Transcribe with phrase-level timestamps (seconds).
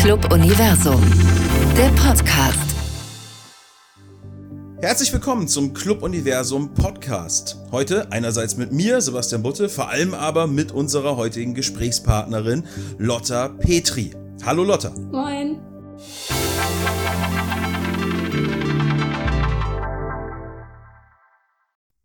[0.00, 1.00] Club Universum,
[1.76, 2.76] der Podcast.
[4.80, 7.56] Herzlich willkommen zum Club Universum Podcast.
[7.72, 12.64] Heute einerseits mit mir, Sebastian Butte, vor allem aber mit unserer heutigen Gesprächspartnerin
[12.98, 14.14] Lotta Petri.
[14.44, 14.90] Hallo Lotta.
[14.90, 15.60] Moin.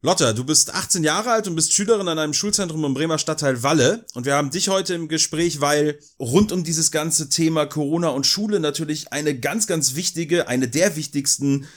[0.03, 3.61] Lotta, du bist 18 Jahre alt und bist Schülerin an einem Schulzentrum im Bremer Stadtteil
[3.61, 4.03] Walle.
[4.15, 8.25] Und wir haben dich heute im Gespräch, weil rund um dieses ganze Thema Corona und
[8.25, 11.67] Schule natürlich eine ganz, ganz wichtige, eine der wichtigsten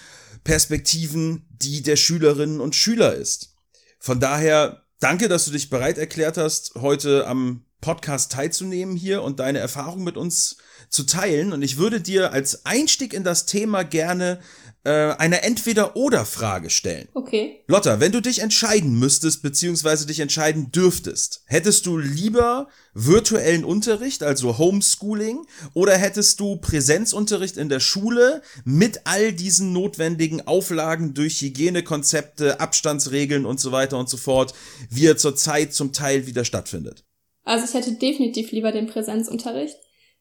[0.42, 3.56] Perspektiven, die der Schülerinnen und Schüler ist.
[3.98, 9.38] Von daher danke, dass du dich bereit erklärt hast, heute am Podcast teilzunehmen hier und
[9.38, 10.56] deine Erfahrung mit uns
[10.88, 11.52] zu teilen.
[11.52, 14.40] Und ich würde dir als Einstieg in das Thema gerne
[14.84, 17.08] eine Entweder-Oder-Frage stellen.
[17.14, 17.64] Okay.
[17.68, 24.22] Lotta, wenn du dich entscheiden müsstest, beziehungsweise dich entscheiden dürftest, hättest du lieber virtuellen Unterricht,
[24.22, 31.40] also Homeschooling, oder hättest du Präsenzunterricht in der Schule mit all diesen notwendigen Auflagen durch
[31.40, 34.52] Hygienekonzepte, Abstandsregeln und so weiter und so fort,
[34.90, 37.04] wie er zurzeit zum Teil wieder stattfindet?
[37.42, 39.76] Also ich hätte definitiv lieber den Präsenzunterricht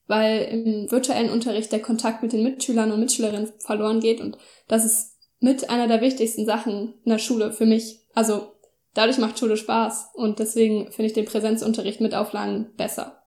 [0.07, 4.37] weil im virtuellen Unterricht der Kontakt mit den Mitschülern und Mitschülerinnen verloren geht und
[4.67, 7.99] das ist mit einer der wichtigsten Sachen in der Schule für mich.
[8.13, 8.53] Also
[8.93, 13.22] dadurch macht Schule Spaß und deswegen finde ich den Präsenzunterricht mit Auflagen besser.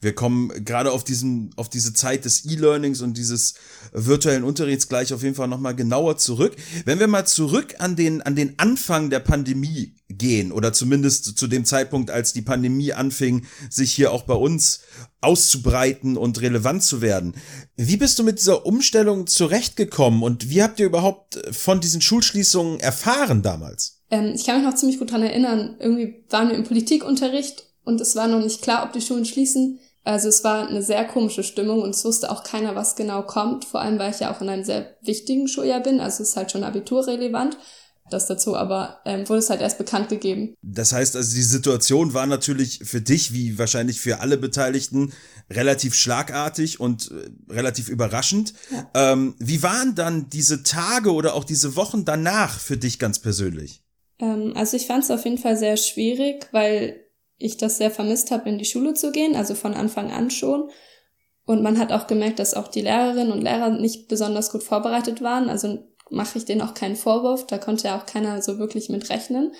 [0.00, 3.54] Wir kommen gerade auf diesen, auf diese Zeit des E-Learnings und dieses
[3.92, 6.54] virtuellen Unterrichts gleich auf jeden Fall nochmal genauer zurück.
[6.84, 11.46] Wenn wir mal zurück an den, an den Anfang der Pandemie gehen oder zumindest zu
[11.46, 14.80] dem Zeitpunkt, als die Pandemie anfing, sich hier auch bei uns
[15.20, 17.34] auszubreiten und relevant zu werden.
[17.76, 22.80] Wie bist du mit dieser Umstellung zurechtgekommen und wie habt ihr überhaupt von diesen Schulschließungen
[22.80, 24.02] erfahren damals?
[24.10, 25.76] Ähm, ich kann mich noch ziemlich gut dran erinnern.
[25.80, 29.80] Irgendwie waren wir im Politikunterricht und es war noch nicht klar, ob die Schulen schließen.
[30.06, 33.64] Also es war eine sehr komische Stimmung und es wusste auch keiner, was genau kommt.
[33.64, 35.98] Vor allem, weil ich ja auch in einem sehr wichtigen Schuljahr bin.
[35.98, 37.58] Also es ist halt schon abiturrelevant.
[38.08, 40.54] Das dazu, aber ähm, wurde es halt erst bekannt gegeben.
[40.62, 45.12] Das heißt also, die Situation war natürlich für dich, wie wahrscheinlich für alle Beteiligten,
[45.50, 48.54] relativ schlagartig und äh, relativ überraschend.
[48.70, 49.12] Ja.
[49.12, 53.82] Ähm, wie waren dann diese Tage oder auch diese Wochen danach für dich ganz persönlich?
[54.20, 57.05] Ähm, also ich fand es auf jeden Fall sehr schwierig, weil
[57.38, 60.70] ich das sehr vermisst habe, in die Schule zu gehen, also von Anfang an schon.
[61.44, 65.22] Und man hat auch gemerkt, dass auch die Lehrerinnen und Lehrer nicht besonders gut vorbereitet
[65.22, 65.48] waren.
[65.48, 65.78] Also
[66.10, 69.52] mache ich denen auch keinen Vorwurf, da konnte ja auch keiner so wirklich mit rechnen.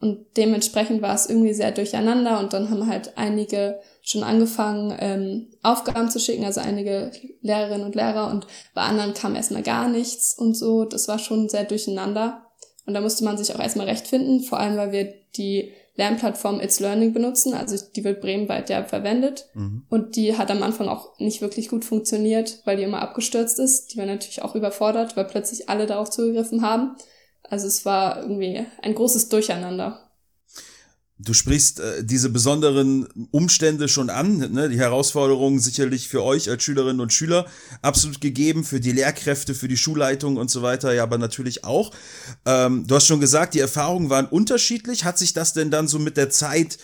[0.00, 5.50] Und dementsprechend war es irgendwie sehr durcheinander und dann haben halt einige schon angefangen, ähm,
[5.62, 10.36] Aufgaben zu schicken, also einige Lehrerinnen und Lehrer und bei anderen kam erstmal gar nichts
[10.36, 10.84] und so.
[10.84, 12.44] Das war schon sehr durcheinander.
[12.86, 16.60] Und da musste man sich auch erstmal recht finden, vor allem weil wir die Lernplattform
[16.60, 17.54] It's Learning benutzen.
[17.54, 19.48] Also die wird bremenweit ja verwendet.
[19.54, 19.84] Mhm.
[19.88, 23.92] Und die hat am Anfang auch nicht wirklich gut funktioniert, weil die immer abgestürzt ist.
[23.94, 26.96] Die war natürlich auch überfordert, weil plötzlich alle darauf zugegriffen haben.
[27.42, 30.03] Also es war irgendwie ein großes Durcheinander.
[31.24, 34.68] Du sprichst äh, diese besonderen Umstände schon an, ne?
[34.68, 37.46] die Herausforderungen sicherlich für euch als Schülerinnen und Schüler
[37.82, 41.92] absolut gegeben, für die Lehrkräfte, für die Schulleitung und so weiter, ja, aber natürlich auch.
[42.44, 45.04] Ähm, du hast schon gesagt, die Erfahrungen waren unterschiedlich.
[45.04, 46.78] Hat sich das denn dann so mit der Zeit,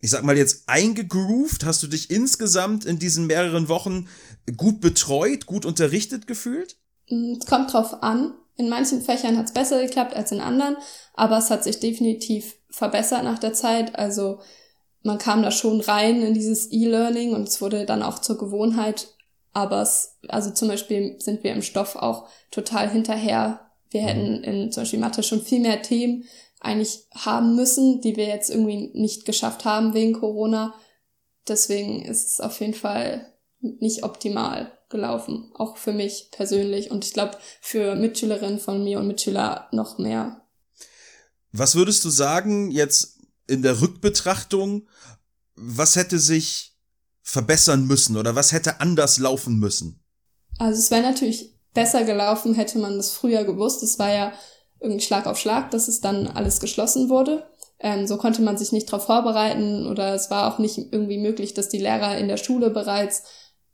[0.00, 1.64] ich sag mal jetzt, eingegroovt?
[1.64, 4.08] Hast du dich insgesamt in diesen mehreren Wochen
[4.56, 6.76] gut betreut, gut unterrichtet gefühlt?
[7.10, 8.34] Mm, es kommt drauf an.
[8.56, 10.76] In manchen Fächern hat es besser geklappt als in anderen,
[11.14, 13.96] aber es hat sich definitiv verbessert nach der Zeit.
[13.96, 14.40] Also
[15.02, 19.08] man kam da schon rein in dieses E-Learning und es wurde dann auch zur Gewohnheit.
[19.52, 23.60] Aber es, also zum Beispiel sind wir im Stoff auch total hinterher.
[23.90, 26.24] Wir hätten in zum Beispiel Mathe schon viel mehr Themen
[26.60, 30.74] eigentlich haben müssen, die wir jetzt irgendwie nicht geschafft haben wegen Corona.
[31.46, 33.26] Deswegen ist es auf jeden Fall
[33.60, 39.06] nicht optimal gelaufen, auch für mich persönlich und ich glaube für Mitschülerinnen von mir und
[39.06, 40.41] Mitschüler noch mehr.
[41.52, 44.88] Was würdest du sagen jetzt in der Rückbetrachtung,
[45.54, 46.76] was hätte sich
[47.22, 50.02] verbessern müssen oder was hätte anders laufen müssen?
[50.58, 53.82] Also es wäre natürlich besser gelaufen, hätte man das früher gewusst.
[53.82, 54.32] Es war ja
[54.80, 57.46] irgendwie Schlag auf Schlag, dass es dann alles geschlossen wurde.
[57.78, 61.54] Ähm, so konnte man sich nicht darauf vorbereiten oder es war auch nicht irgendwie möglich,
[61.54, 63.24] dass die Lehrer in der Schule bereits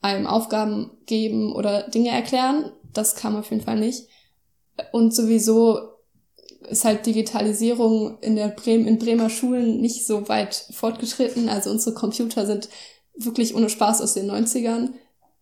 [0.00, 2.72] einem Aufgaben geben oder Dinge erklären.
[2.92, 4.08] Das kam auf jeden Fall nicht.
[4.92, 5.97] Und sowieso
[6.70, 11.48] ist halt Digitalisierung in der Bremen, in Bremer Schulen nicht so weit fortgeschritten.
[11.48, 12.68] Also unsere Computer sind
[13.16, 14.90] wirklich ohne Spaß aus den 90ern.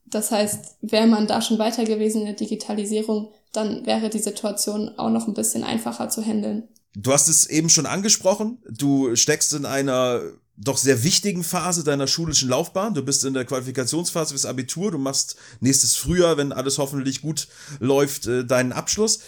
[0.07, 4.93] Das heißt, wäre man da schon weiter gewesen in der Digitalisierung, dann wäre die Situation
[4.99, 6.69] auch noch ein bisschen einfacher zu handeln.
[6.95, 8.59] Du hast es eben schon angesprochen.
[8.71, 10.23] Du steckst in einer
[10.57, 12.95] doch sehr wichtigen Phase deiner schulischen Laufbahn.
[12.95, 14.91] Du bist in der Qualifikationsphase fürs Abitur.
[14.91, 17.49] Du machst nächstes Frühjahr, wenn alles hoffentlich gut
[17.79, 19.21] läuft, äh, deinen Abschluss.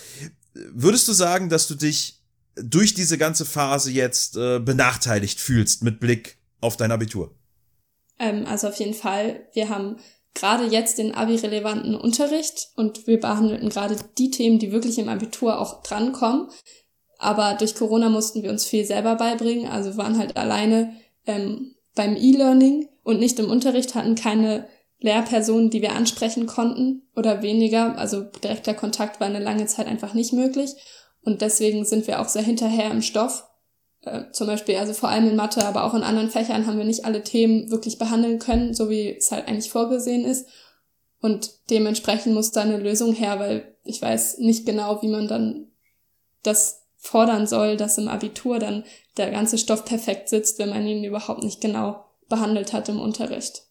[0.72, 2.22] Würdest du sagen, dass du dich
[2.54, 7.34] durch diese ganze Phase jetzt äh, benachteiligt fühlst mit Blick auf dein Abitur?
[8.18, 9.46] Ähm, also auf jeden Fall.
[9.52, 9.96] Wir haben
[10.34, 15.60] gerade jetzt den Abi-relevanten Unterricht und wir behandelten gerade die Themen, die wirklich im Abitur
[15.60, 16.48] auch drankommen.
[17.18, 19.66] Aber durch Corona mussten wir uns viel selber beibringen.
[19.66, 20.94] Also waren halt alleine
[21.26, 24.68] ähm, beim E-Learning und nicht im Unterricht, hatten keine
[25.00, 27.96] Lehrpersonen, die wir ansprechen konnten oder weniger.
[27.96, 30.74] Also direkter Kontakt war eine lange Zeit einfach nicht möglich.
[31.22, 33.44] Und deswegen sind wir auch sehr hinterher im Stoff.
[34.02, 36.84] Äh, zum Beispiel, also vor allem in Mathe, aber auch in anderen Fächern haben wir
[36.84, 40.48] nicht alle Themen wirklich behandeln können, so wie es halt eigentlich vorgesehen ist.
[41.20, 45.68] Und dementsprechend muss da eine Lösung her, weil ich weiß nicht genau, wie man dann
[46.42, 48.84] das fordern soll, dass im Abitur dann
[49.16, 53.67] der ganze Stoff perfekt sitzt, wenn man ihn überhaupt nicht genau behandelt hat im Unterricht.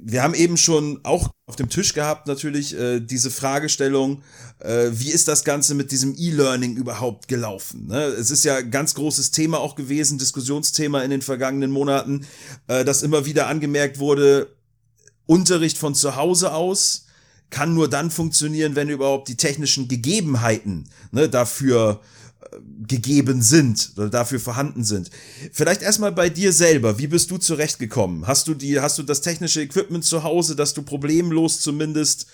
[0.00, 4.22] Wir haben eben schon auch auf dem Tisch gehabt natürlich äh, diese Fragestellung,
[4.58, 7.86] äh, wie ist das Ganze mit diesem E-Learning überhaupt gelaufen?
[7.86, 8.02] Ne?
[8.02, 12.26] Es ist ja ein ganz großes Thema auch gewesen, Diskussionsthema in den vergangenen Monaten,
[12.66, 14.56] äh, dass immer wieder angemerkt wurde,
[15.26, 17.06] Unterricht von zu Hause aus
[17.50, 22.00] kann nur dann funktionieren, wenn überhaupt die technischen Gegebenheiten ne, dafür
[22.86, 25.10] gegeben sind oder dafür vorhanden sind.
[25.52, 26.98] Vielleicht erstmal bei dir selber.
[26.98, 28.26] Wie bist du zurechtgekommen?
[28.26, 32.26] Hast du die, hast du das technische Equipment zu Hause, dass du problemlos zumindest,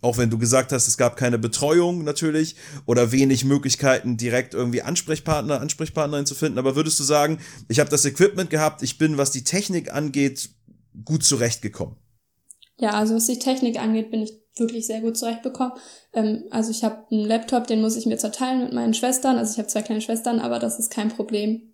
[0.00, 2.56] auch wenn du gesagt hast, es gab keine Betreuung natürlich
[2.86, 7.38] oder wenig Möglichkeiten, direkt irgendwie Ansprechpartner, Ansprechpartnerin zu finden, aber würdest du sagen,
[7.68, 10.50] ich habe das Equipment gehabt, ich bin, was die Technik angeht,
[11.04, 11.96] gut zurechtgekommen?
[12.78, 15.72] Ja, also was die Technik angeht, bin ich wirklich sehr gut zurechtbekommen.
[16.12, 19.38] Ähm, also ich habe einen Laptop, den muss ich mir zerteilen mit meinen Schwestern.
[19.38, 21.72] Also ich habe zwei kleine Schwestern, aber das ist kein Problem.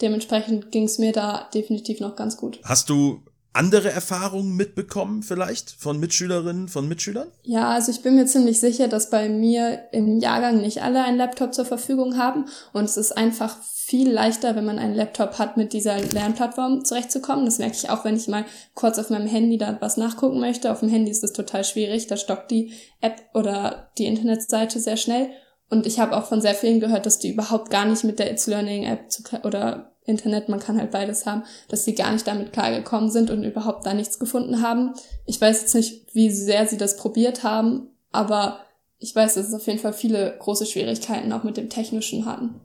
[0.00, 2.60] Dementsprechend ging es mir da definitiv noch ganz gut.
[2.64, 3.22] Hast du
[3.52, 7.28] andere Erfahrungen mitbekommen vielleicht von Mitschülerinnen, von Mitschülern?
[7.42, 11.18] Ja, also ich bin mir ziemlich sicher, dass bei mir im Jahrgang nicht alle einen
[11.18, 15.56] Laptop zur Verfügung haben und es ist einfach viel leichter, wenn man einen Laptop hat,
[15.56, 17.44] mit dieser Lernplattform zurechtzukommen.
[17.44, 20.72] Das merke ich auch, wenn ich mal kurz auf meinem Handy da was nachgucken möchte.
[20.72, 24.96] Auf dem Handy ist es total schwierig, da stockt die App oder die Internetseite sehr
[24.96, 25.28] schnell.
[25.68, 28.30] Und ich habe auch von sehr vielen gehört, dass die überhaupt gar nicht mit der
[28.30, 32.26] It's Learning App zu, oder Internet, man kann halt beides haben, dass sie gar nicht
[32.26, 34.94] damit klargekommen sind und überhaupt da nichts gefunden haben.
[35.26, 38.60] Ich weiß jetzt nicht, wie sehr sie das probiert haben, aber
[38.98, 42.60] ich weiß, dass es auf jeden Fall viele große Schwierigkeiten auch mit dem Technischen hatten.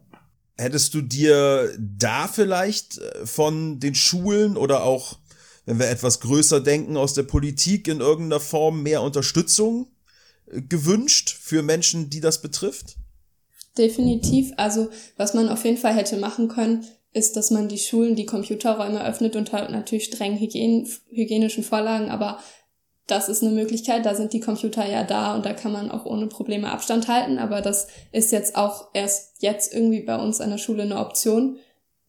[0.57, 5.19] Hättest du dir da vielleicht äh, von den Schulen oder auch,
[5.65, 9.87] wenn wir etwas größer denken, aus der Politik in irgendeiner Form mehr Unterstützung
[10.47, 12.97] äh, gewünscht für Menschen, die das betrifft?
[13.77, 14.51] Definitiv.
[14.57, 16.85] Also was man auf jeden Fall hätte machen können,
[17.17, 22.39] ist, dass man die Schulen die Computerräume öffnet unter natürlich strengen Hygien hygienischen Vorlagen, aber
[23.07, 26.05] das ist eine Möglichkeit, da sind die Computer ja da und da kann man auch
[26.05, 30.49] ohne Probleme Abstand halten, aber das ist jetzt auch erst jetzt irgendwie bei uns an
[30.49, 31.57] der Schule eine Option.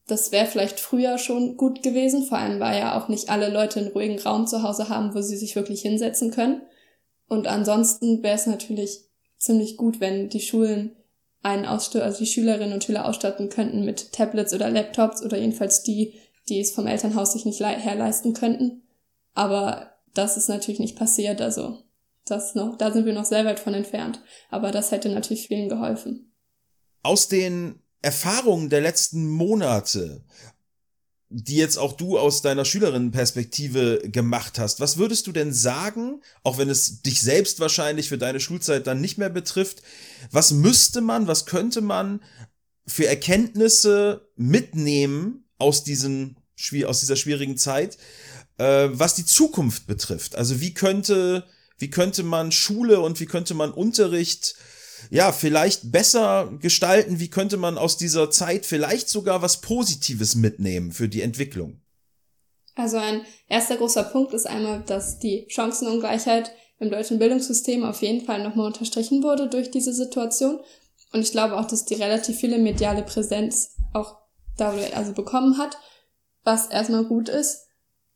[0.09, 3.79] Das wäre vielleicht früher schon gut gewesen, vor allem weil ja auch nicht alle Leute
[3.79, 6.63] einen ruhigen Raum zu Hause haben, wo sie sich wirklich hinsetzen können.
[7.29, 9.05] Und ansonsten wäre es natürlich
[9.39, 10.97] ziemlich gut, wenn die Schulen
[11.43, 15.83] einen Ausstatt also die Schülerinnen und Schüler ausstatten könnten mit Tablets oder Laptops oder jedenfalls
[15.83, 16.15] die,
[16.49, 18.83] die es vom Elternhaus sich nicht herleisten könnten.
[19.35, 21.79] Aber das ist natürlich nicht passiert, also
[22.25, 24.21] das noch, da sind wir noch sehr weit von entfernt.
[24.51, 26.33] Aber das hätte natürlich vielen geholfen.
[27.03, 30.25] Aus den Erfahrungen der letzten Monate,
[31.31, 36.57] die jetzt auch du aus deiner Schülerinnenperspektive gemacht hast, was würdest du denn sagen, auch
[36.57, 39.83] wenn es dich selbst wahrscheinlich für deine Schulzeit dann nicht mehr betrifft,
[40.31, 42.23] was müsste man, was könnte man
[42.87, 46.37] für Erkenntnisse mitnehmen aus diesen
[46.87, 47.99] aus dieser schwierigen Zeit,
[48.57, 50.35] äh, was die Zukunft betrifft.
[50.35, 51.45] Also wie könnte,
[51.79, 54.57] wie könnte man Schule und wie könnte man Unterricht
[55.11, 57.21] ja, vielleicht besser gestalten?
[57.21, 61.81] Wie könnte man aus dieser Zeit vielleicht sogar was Positives mitnehmen für die Entwicklung?
[62.75, 68.25] Also ein erster großer Punkt ist einmal, dass die Chancenungleichheit im deutschen Bildungssystem auf jeden
[68.25, 70.61] Fall nochmal unterstrichen wurde durch diese Situation.
[71.13, 74.19] Und ich glaube auch, dass die relativ viele mediale Präsenz auch
[74.57, 75.77] darüber also bekommen hat,
[76.45, 77.67] was erstmal gut ist.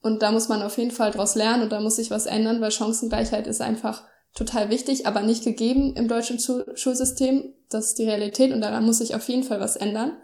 [0.00, 2.60] Und da muss man auf jeden Fall draus lernen und da muss sich was ändern,
[2.60, 7.54] weil Chancengleichheit ist einfach total wichtig, aber nicht gegeben im deutschen Schulsystem.
[7.68, 10.16] Das ist die Realität und daran muss sich auf jeden Fall was ändern.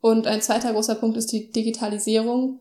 [0.00, 2.60] Und ein zweiter großer Punkt ist die Digitalisierung.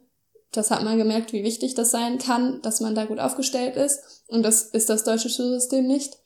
[0.51, 4.23] Das hat man gemerkt, wie wichtig das sein kann, dass man da gut aufgestellt ist.
[4.27, 6.17] Und das ist das deutsche Schulsystem nicht.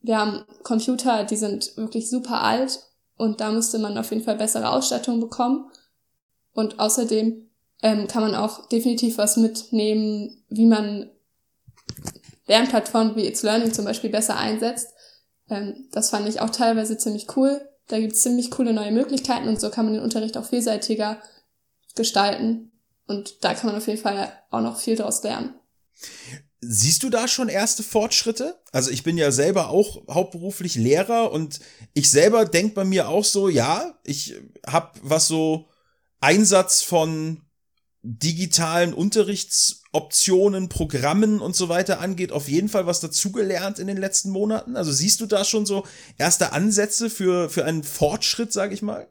[0.00, 2.80] Wir haben Computer, die sind wirklich super alt
[3.16, 5.70] und da müsste man auf jeden Fall bessere Ausstattung bekommen.
[6.52, 7.48] Und außerdem
[7.82, 11.10] ähm, kann man auch definitiv was mitnehmen, wie man
[12.48, 14.88] Lernplattformen wie It's Learning zum Beispiel besser einsetzt.
[15.48, 17.60] Ähm, das fand ich auch teilweise ziemlich cool.
[17.86, 21.22] Da gibt es ziemlich coole neue Möglichkeiten und so kann man den Unterricht auch vielseitiger
[21.94, 22.72] gestalten.
[23.06, 25.54] Und da kann man auf jeden Fall auch noch viel draus lernen.
[26.60, 28.60] Siehst du da schon erste Fortschritte?
[28.72, 31.60] Also ich bin ja selber auch hauptberuflich Lehrer und
[31.94, 34.34] ich selber denk bei mir auch so, ja, ich
[34.66, 35.68] habe was so
[36.20, 37.42] Einsatz von
[38.02, 44.30] digitalen Unterrichtsoptionen, Programmen und so weiter angeht, auf jeden Fall was dazugelernt in den letzten
[44.30, 44.76] Monaten?
[44.76, 45.84] Also siehst du da schon so
[46.16, 49.08] erste Ansätze für, für einen Fortschritt, sage ich mal?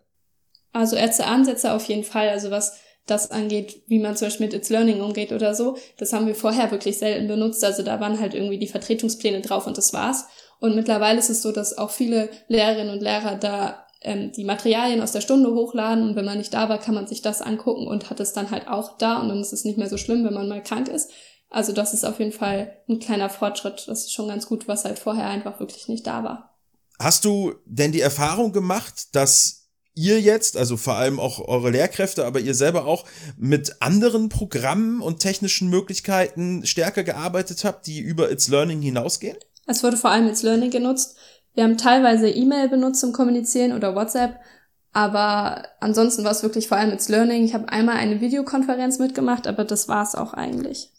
[0.72, 2.30] Also erste Ansätze auf jeden Fall.
[2.30, 6.12] Also was das angeht, wie man zum Beispiel mit It's Learning umgeht oder so, das
[6.14, 7.64] haben wir vorher wirklich selten benutzt.
[7.64, 10.26] Also da waren halt irgendwie die Vertretungspläne drauf und das war's.
[10.60, 15.02] Und mittlerweile ist es so, dass auch viele Lehrerinnen und Lehrer da ähm, die Materialien
[15.02, 17.88] aus der Stunde hochladen und wenn man nicht da war, kann man sich das angucken
[17.88, 20.24] und hat es dann halt auch da und dann ist es nicht mehr so schlimm,
[20.26, 21.12] wenn man mal krank ist.
[21.50, 23.86] Also das ist auf jeden Fall ein kleiner Fortschritt.
[23.88, 26.58] Das ist schon ganz gut, was halt vorher einfach wirklich nicht da war.
[27.00, 32.26] Hast du denn die Erfahrung gemacht, dass ihr jetzt, also vor allem auch eure Lehrkräfte,
[32.26, 33.06] aber ihr selber auch
[33.38, 39.38] mit anderen Programmen und technischen Möglichkeiten stärker gearbeitet habt, die über It's Learning hinausgehen?
[39.66, 41.18] Es wurde vor allem It's Learning genutzt.
[41.58, 44.40] Wir haben teilweise E-Mail benutzt zum Kommunizieren oder WhatsApp,
[44.94, 47.44] aber ansonsten war es wirklich vor allem It's Learning.
[47.44, 50.92] Ich habe einmal eine Videokonferenz mitgemacht, aber das war es auch eigentlich.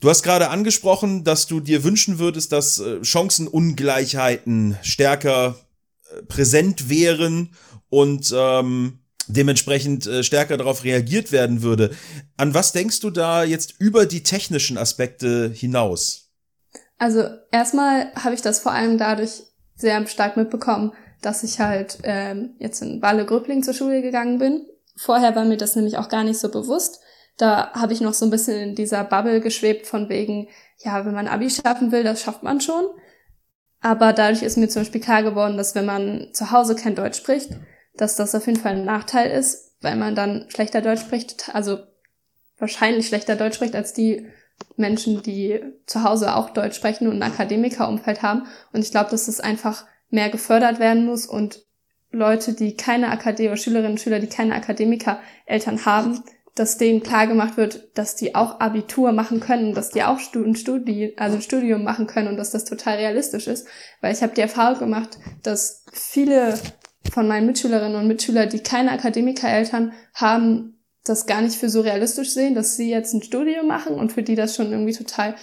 [0.00, 5.54] Du hast gerade angesprochen, dass du dir wünschen würdest, dass äh, Chancenungleichheiten stärker
[6.10, 7.54] äh, präsent wären
[7.88, 11.92] und ähm, dementsprechend äh, stärker darauf reagiert werden würde.
[12.36, 16.32] An was denkst du da jetzt über die technischen Aspekte hinaus?
[16.98, 19.45] Also erstmal habe ich das vor allem dadurch
[19.76, 20.92] sehr stark mitbekommen,
[21.22, 24.66] dass ich halt ähm, jetzt in Walle-Gröbling zur Schule gegangen bin.
[24.96, 27.00] Vorher war mir das nämlich auch gar nicht so bewusst.
[27.36, 31.14] Da habe ich noch so ein bisschen in dieser Bubble geschwebt von wegen, ja, wenn
[31.14, 32.86] man Abi schaffen will, das schafft man schon.
[33.80, 37.18] Aber dadurch ist mir zum Beispiel klar geworden, dass wenn man zu Hause kein Deutsch
[37.18, 37.50] spricht,
[37.94, 41.78] dass das auf jeden Fall ein Nachteil ist, weil man dann schlechter Deutsch spricht, also
[42.58, 44.26] wahrscheinlich schlechter Deutsch spricht als die
[44.76, 48.46] Menschen, die zu Hause auch Deutsch sprechen und ein Akademikerumfeld haben.
[48.72, 51.64] Und ich glaube, dass das einfach mehr gefördert werden muss und
[52.12, 56.22] Leute, die keine Akademiker, Schülerinnen und Schüler, die keine Akademiker-Eltern haben,
[56.54, 60.56] dass denen klar gemacht wird, dass die auch Abitur machen können, dass die auch ein,
[60.56, 63.68] Studi also ein Studium machen können und dass das total realistisch ist.
[64.00, 66.58] Weil ich habe die Erfahrung gemacht, dass viele
[67.12, 70.75] von meinen Mitschülerinnen und Mitschülern, die keine Akademiker-Eltern haben,
[71.08, 74.22] das gar nicht für so realistisch sehen, dass sie jetzt ein Studium machen und für
[74.22, 75.36] die das schon irgendwie total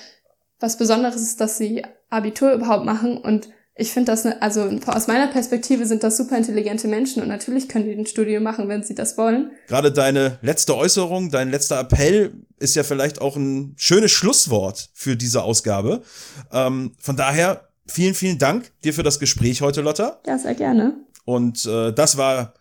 [0.59, 5.07] was Besonderes ist, dass sie Abitur überhaupt machen und ich finde das, ne, also aus
[5.07, 8.83] meiner Perspektive sind das super intelligente Menschen und natürlich können die ein Studium machen, wenn
[8.83, 9.51] sie das wollen.
[9.67, 15.15] Gerade deine letzte Äußerung, dein letzter Appell ist ja vielleicht auch ein schönes Schlusswort für
[15.15, 16.03] diese Ausgabe.
[16.51, 20.19] Ähm, von daher vielen, vielen Dank dir für das Gespräch heute, Lotta.
[20.27, 20.93] Ja, sehr gerne.
[21.25, 22.53] Und äh, das war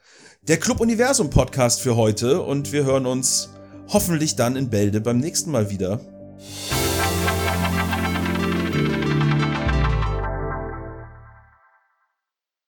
[0.49, 3.51] der Club Universum Podcast für heute und wir hören uns
[3.93, 6.01] hoffentlich dann in Bälde beim nächsten Mal wieder.